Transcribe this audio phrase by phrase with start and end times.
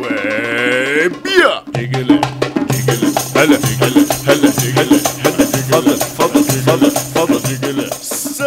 [0.00, 1.64] وبيا.
[3.36, 3.58] هلا هلا
[4.26, 5.39] هلا هلا هلا.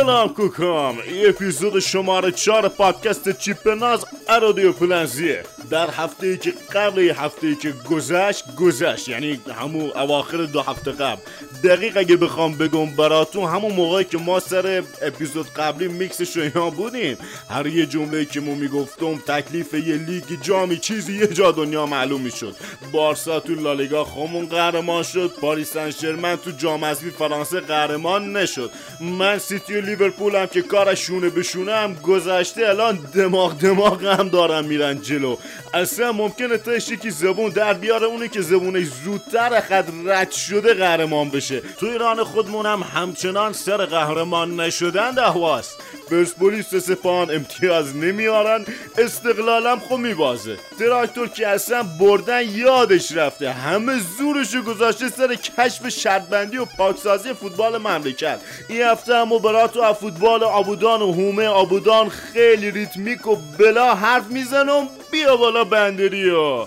[0.03, 0.97] سلام کوکام
[1.27, 7.55] اپیزود شماره چهار پادکست چیپ ناز ارادیو پلنزیه در هفته ای که قبل هفته ای
[7.55, 11.21] که گذشت گذشت یعنی همون اواخر دو هفته قبل
[11.63, 17.17] دقیق اگه بخوام بگم براتون همون موقعی که ما سر اپیزود قبلی میکسش اینا بودیم
[17.49, 22.21] هر یه جمله که مو می‌گفتم تکلیف یه لیگ جامی چیزی یه جا دنیا معلوم
[22.21, 22.55] می‌شد
[22.91, 29.81] بارسا تو لالیگا خمون قهرمان شد پاریس سن تو جام فرانسه قهرمان نشد من سیتی
[29.93, 31.43] لیورپول هم که کارش شونه به
[31.73, 35.37] هم گذشته الان دماغ دماغ هم دارن میرن جلو.
[35.73, 41.29] اصلا ممکنه تاش یکی زبون در بیاره اونی که زبونش زودتر خد رد شده قهرمان
[41.29, 41.59] بشه.
[41.79, 45.77] تو ایران خودمون هم همچنان سر قهرمان نشدن دهواست
[46.11, 48.65] پرسپولیس سپاهان امتیاز نمیارن
[48.97, 50.57] استقلالم خب میبازه.
[50.79, 53.51] تراکتور که اصلا بردن یادش رفته.
[53.51, 58.39] همه زورشو گذاشته سر کشف شرطبندی و پاکسازی فوتبال مملکت.
[58.69, 64.27] این هفته هم براتو از فوتبال آبودان و هومه آبودان خیلی ریتمیک و بلا حرف
[64.29, 64.87] می‌زنم.
[65.11, 66.65] بیا بالا بندریو.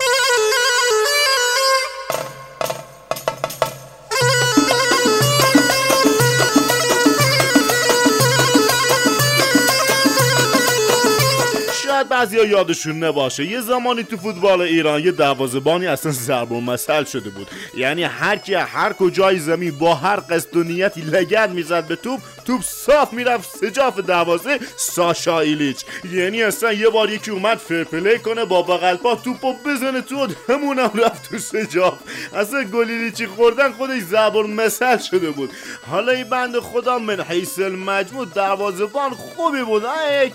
[12.06, 13.44] شاید بعضیا یادشون نباشه.
[13.44, 17.50] یه زمانی تو فوتبال ایران یه دروازه‌بانی اصلا ضرب المثل شده بود.
[17.76, 22.20] یعنی هر کی هر کجای زمین با هر قصد و نیتی لگد می‌زد به توپ
[22.44, 25.84] توپ صاف می‌رفت سجاف دروازه ساشا ایلیچ.
[26.12, 30.90] یعنی اصلا یه بار یکی اومد فرپلی کنه با بغل پا توپو بزنه تو همونم
[30.94, 31.98] رفت تو سجاف.
[32.34, 35.50] اصلا گلیلیچی خوردن خودش ضرب المثل شده بود.
[35.90, 39.82] حالا این بند خدا من حیث المجموع دروازه‌بان خوبی بود.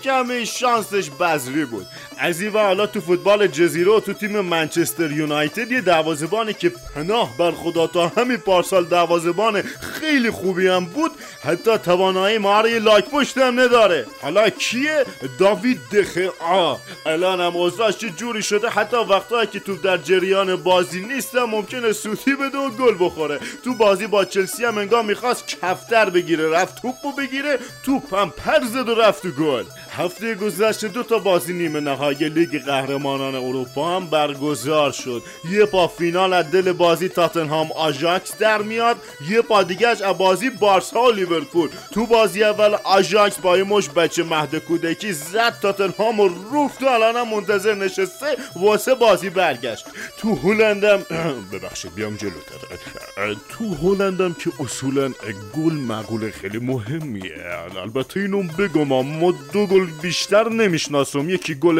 [0.04, 1.86] کمی شانسش بذری بود.
[2.18, 7.36] از این حالا تو فوتبال جزیره و تو تیم منچستر یونایتد یه دروازه‌بانی که پناه
[7.38, 11.10] بر خدا تا همین پارسال دروازه‌بان خیلی خوبی هم بود
[11.44, 14.06] حتی توانایی مهاره لایک پشت هم نداره.
[14.22, 15.04] حالا کیه؟
[15.38, 16.32] داوید دخه.
[16.40, 21.34] آ الان هم اوضاعش چه جوری شده؟ حتی وقتایی که توپ در جریان بازی نیست
[21.34, 23.38] ممکنه سوتی بده و گل بخوره.
[23.64, 28.60] تو بازی با چلسی هم انگار می‌خواست کفتر بگیره رفت توپو بگیره توپ هم پر
[28.64, 29.64] زد و رفت و گل.
[29.96, 35.22] هفته گذشته دو تا بازی نیمه نهایی لیگ قهرمانان اروپا هم برگزار شد.
[35.50, 38.96] یه پا فینال از دل بازی تاتنهام آژاکس در میاد
[39.30, 41.68] یه پا دیگهش از بازی بارسا و لیورپول.
[41.92, 46.86] تو بازی اول آژاکس با یه مشت بچه مهد کودکی زد تاتنهام و روفت و
[46.86, 48.26] الان منتظر نشسته
[48.56, 49.86] واسه بازی برگشت.
[50.18, 50.98] تو هلندم
[51.52, 52.56] ببخشید بیام جلوتر.
[53.48, 55.12] تو هلندم که اصولا
[55.56, 57.34] گل مقوله خیلی مهمیه.
[57.82, 61.30] البته اینو بگم ما دو گل بیشتر نمی‌شناسم.
[61.30, 61.78] یکی گل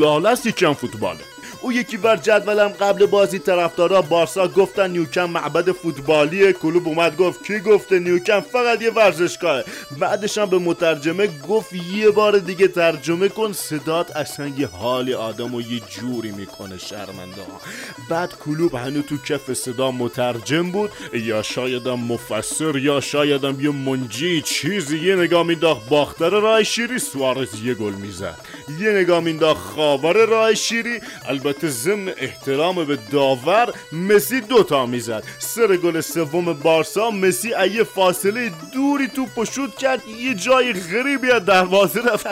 [0.00, 1.33] لالست یکم فوتباله.
[1.64, 6.52] او یکی بر جدولم قبل بازی طرفدارا بارسا گفتن نیوکم معبد فوتبالیه.
[6.52, 9.64] کلوب اومد گفت کی گفته نیوکم؟ فقط یه ورزشگاهه
[9.98, 15.54] بعدش هم به مترجمه گفت یه بار دیگه ترجمه کن صدات اصلا یه حالی آدم
[15.54, 17.60] و یه جوری می‌کنه شرمنده ها.
[18.08, 20.90] بعد کلوب هنو تو کف صدا مترجم بود.
[21.12, 24.98] یا شایدم مفسر یا شایدم یه منجی چیزی.
[24.98, 28.36] یه نگاه مینداخت باختر راه شیری سوارز یه گل می‌زد.
[28.80, 31.00] یه نگاه مینداخت خاور راه شیری.
[31.28, 35.24] البته ضمن احترام به داور مسی دوتا می‌زد.
[35.38, 41.44] سر گل سوم بارسا مسی ایه فاصله دوری تو پشود کرد یه جای غریبی از
[41.44, 42.26] دروازه رفت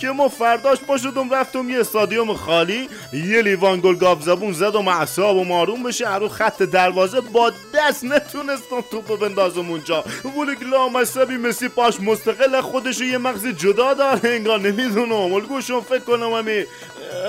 [0.00, 2.88] که ما فرداش پاشدم رفتم یه استادیوم خالی.
[3.12, 6.16] یه لیوان گل گاف زبون زدم اعصاب و ماروم بشه.
[6.16, 10.04] رو خط دروازه با دست نتونستم توپو بندازم اونجا.
[10.24, 14.20] ولی لامصبی مسی پاش مستقل خودش یه مغز جدا داره.
[14.24, 15.32] انگار نمی‌دونم.
[15.32, 16.64] الگوشون فکر کنم همی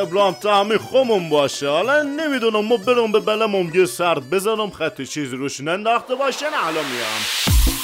[0.01, 1.69] ابراهیم تعمی خومون باشه.
[1.69, 6.57] حالا نمی‌دونم ما برم به بلمم یه سرد بزنم خط چیزی روش ننداخته باشه نه
[6.57, 7.78] حالا میام.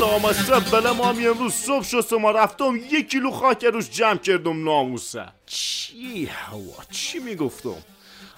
[0.00, 5.24] لامصب ما هم امروز صبح شستم ما رفتم یک کیلو خاک روش جمع کردم ناموسه.
[5.46, 7.74] چی هوا؟ چی می‌گفتم؟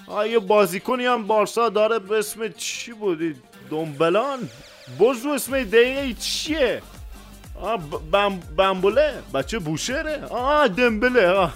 [0.07, 3.35] آیه بازیکنی هم بارسا داره به اسم چی بودی؟
[3.71, 4.49] دنبلان؟
[5.01, 6.83] بزو اسم دیگه چیه؟
[7.61, 7.79] آه
[8.13, 11.53] بم بمبله بچه بوشهره؟ آه دمبله آه.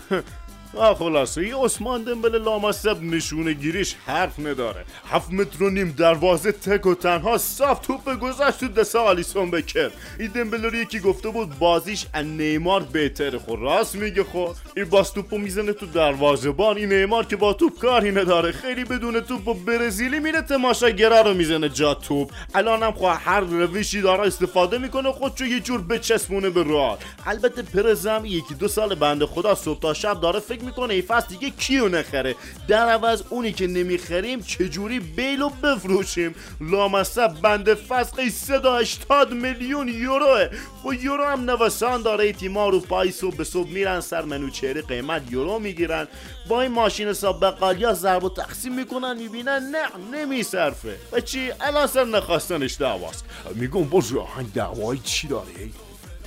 [0.77, 4.85] و خلاصه عثمان دمبله لامصب نشونه گیریش حرف نداره.
[5.11, 9.91] هفت متر و نیم دروازه تک و تنها صاف توپ گذاشت تو دسته آلیسون بکر.
[10.19, 14.85] این دمبله رو یکی گفته بود بازیش ان نیمار بهتره خب راست میگه خب این
[14.85, 16.77] باز توپو می‌زنه تو دروازه بان.
[16.77, 18.53] این نیمار که با توپ کاری نداره.
[18.53, 22.31] خیلی بدون توپ و برزیلی میره تماشاگره رو می‌زنه جا توپ.
[22.55, 28.23] الانم خب هر روشی داره استفاده می‌کنه خودشو یه جور بچسبونه به رال البته پرزم
[28.25, 30.95] یکی دو سال بنده خدا صبح تا شب داره فکر می‌کنه.
[30.95, 32.35] ای فصل دیگه کیو نخره؟
[32.69, 40.49] در عوض اونی که نمی‌خریم چجوری بیلو بفروشیم؟ لامصب بنده فصل 380 میلیون یوروه.
[40.83, 42.33] خب یورو هم نوسان داره.
[42.33, 46.07] تیما رو پای صبح به صبح میرن سر منوچهری قیمت یورو می‌گیرن.
[46.49, 50.97] با این ماشین حساب بقالیا ضرب و تقسیم می‌کنن می‌بینن نه نمیصرفه.
[51.13, 53.25] و چی؟ الان سر نخواستنش دعواست.
[53.55, 55.71] میگم باز راهنگ دعوایی چی داره؟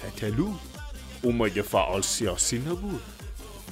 [0.03, 0.47] تتلو
[1.21, 3.01] اون مگه فعال سیاسی نبود؟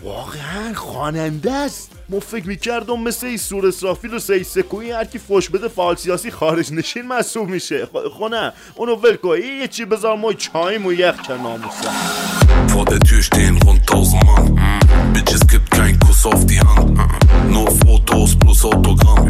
[0.03, 5.19] واقعا خواننده است ما فکر می‌کردم مثل این سور اسرافیل و سی سکوی هر کی
[5.19, 7.88] فوش بده فعال سیاسی خارج نشین محسوب میشه
[8.18, 11.89] خونه اونو ول کن یه چی بذار ما چایم و یخ کن ناموسه
[12.68, 14.59] Vor der Tür stehen rund 1000 Mann.
[15.13, 17.00] Bitches gibt kein Kuss auf die Hand.
[17.50, 19.30] Nur Fotos plus Autogramm.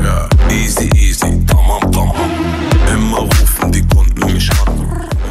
[0.50, 2.65] Easy, easy, tamam, tamam.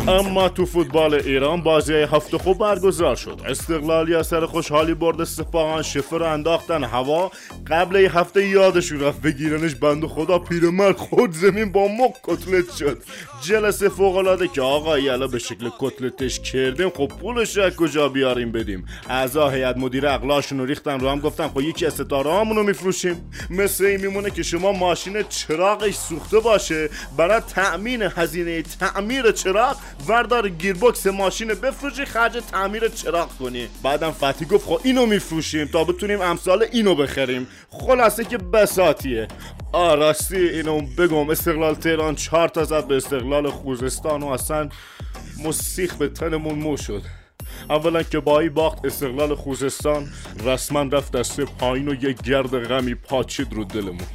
[0.09, 3.41] اما تو فوتبال ایران بازی هفته خوب برگزار شد.
[3.47, 7.31] استقلالی سر خوشحالی برد سپاهان شفر انداختن هوا.
[7.67, 13.03] قبل هفته یادشون رفت بگیرنش بند خدا پیرمرد خود زمین با مک کتلت شد.
[13.43, 18.53] جلسه فوق العاده که آقا یلا به شکل کتلتش کردیم خب پولش از کجا بیاریم
[18.53, 22.63] بدیم؟ اعضا هیئت مدیره اقلاشون رو ریختن رو هم گفتن خب یکی از ستاره رو
[22.63, 23.31] میفروشیم.
[23.51, 26.91] مثل این میمونه که شما ماشین چراغش سوخته باشه.
[27.17, 29.77] برای تأمین هزینه تعمیر چراغ
[30.09, 33.69] وردار گیربکس ماشین بفروشی خرج تعمیر چراغ کنی.
[33.83, 37.47] بعدم فتی گفت خب اینو میفروشیم تا بتونیم امسال اینو بخریم.
[37.71, 39.29] خلاصه که بساتیه.
[39.73, 44.69] آ راستی اینو بگم استقلال تهران چهار تا زد به استقلال خوزستان و اصلا
[45.45, 47.03] مسیخ به تنمون مو شد.
[47.71, 50.09] اولا که با این باخت استقلال خوزستان
[50.45, 54.07] رسما رفت دسته پایین و یک گرد غمی پاچید رو دلمون.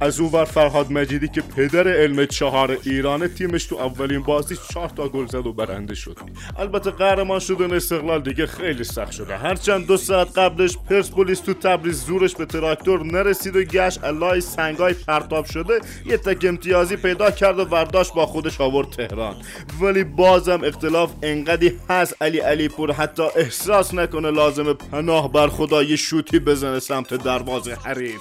[0.00, 4.88] از اون ور فرهاد مجیدی که پدر علم چهار ایران تیمش تو اولین بازی چهار
[4.88, 6.18] تا گل زد و برنده شد.
[6.58, 9.36] البته قهرمان شدن استقلال دیگه خیلی سخت شده.
[9.36, 14.94] هرچند دو ساعت قبلش پرسپولیس تو تبریز زورش به تراکتور نرسید و گشت الای سنگای
[14.94, 19.36] پرتاب شده یه تک امتیازی پیدا کرد و برداشت با خودش آورد تهران.
[19.80, 25.82] ولی بازم اختلاف انقدی هست علی علی پور حتی احساس نکنه لازمه پناه بر خدا
[25.82, 28.20] یه شوتی بزنه سمت دروازه حریف.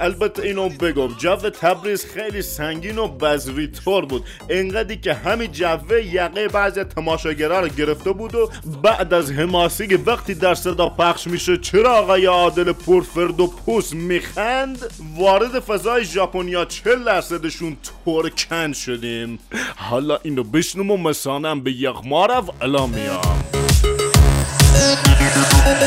[0.00, 0.68] البته اینو
[1.08, 4.24] بگم جو تبریز خیلی سنگین و بزری طور بود.
[4.50, 8.50] انقدری که همین جوه یقه بعضی تماشاگرها رو گرفته بود و
[8.82, 14.78] بعد از حماسی وقتی در صدا پخش میشه چرا آقای عادل پرفرد و پوس میخند؟
[15.16, 19.38] وارد فضای ژاپنیا 40 درصدشون ترکن شدیم؟
[19.76, 23.44] حالا اینو بشنم و مسانم به یغمارف الا میام.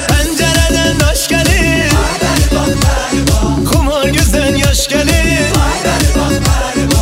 [0.09, 1.27] Pencereden hoş
[4.03, 5.51] güzel yaş gelir.
[5.55, 6.96] Vay be,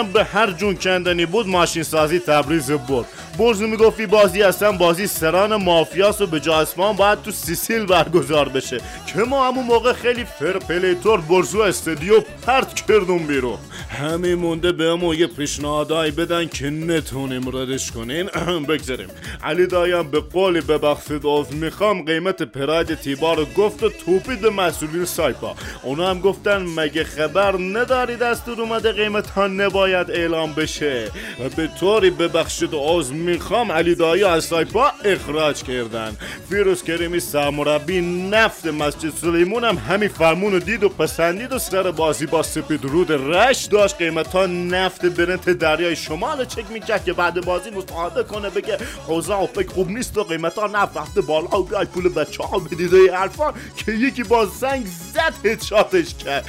[0.00, 3.06] سپاهانم به هر جون کندنی بود ماشین سازی تبریز برد
[3.38, 6.66] برز می‌گفتی بازی هستن بازی سران مافیاس و به جا
[6.96, 8.80] باید تو سیسیل برگزار بشه.
[9.06, 13.58] که ما همون موقع خیلی fair play طور برزو استودیو پرت کردون بیرون.
[14.00, 18.26] همین مونده به همون یه پیشنهادایی بدن که نتونیم ردش کنین
[18.68, 19.08] بگذاریم.
[19.44, 24.46] علی دایی هم به قولی ببخشید از می‌خوام قیمت پراید تیبا رو گفت و توپید
[24.46, 25.54] مسئولین سایپا.
[25.82, 29.46] اونا هم گفتن مگه خبر نداری دستور اومده قیمت ها
[29.94, 31.10] اعلام بشه.
[31.44, 36.16] و به طوری ببخشید از می‌خوام علی دایی از سایپا اخراج کردن.
[36.48, 41.90] فیروز کریمی سرمربی نفت مسجد سلیمون هم همین فرمون رو دید و پسندید و سر
[41.90, 43.96] بازی با سپید رود رش داشت.
[43.96, 49.34] قیمت ها نفت برنت دریای شمال چک می‌کرد که بعد بازی مصاحبه کنه بگه حوزه
[49.34, 51.60] اوپک خوب نیست و قیمت ها نفت رفته بالا.
[51.60, 56.44] و بیای پول بچه ها بدید و که یکی با زنگ زد هدشاتش کرد.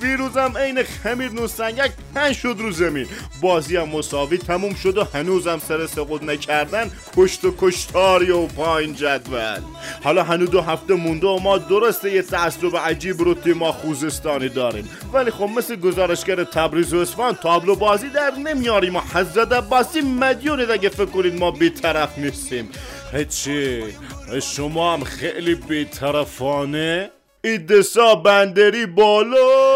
[0.00, 3.06] فیروزم عین خمیر نو سنگک پن شد رو زمین.
[3.40, 8.94] بازی هم مساوی تموم شد و هنوزم سر سقوط نکردن کشت و کشتاری و پایین
[8.94, 9.60] جدول.
[10.04, 14.88] حالا هنوز دو هفته مونده و ما درسته یه تعصب عجیب رو تیما خوزستانی داریم.
[15.12, 20.70] ولی خب مثل گزارشگر تبریز و اصفهان تابلو بازی در نمیاریم و حضرت عباسی مدیونید
[20.70, 22.68] اگه فکر کنید ما بیطرف نیستیم.
[23.12, 23.82] هیچی
[24.42, 27.10] شما هم خیلی بیطرفانه.
[27.44, 29.74] ایدسا بندری بالا.